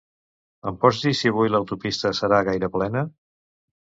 Em 0.69 0.77
pots 0.85 1.01
dir 1.03 1.13
si 1.19 1.31
avui 1.33 1.51
l'autopista 1.55 2.13
serà 2.21 2.43
gaire 2.49 2.71
plena? 2.79 3.05